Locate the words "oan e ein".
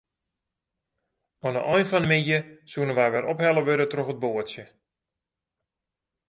1.45-1.87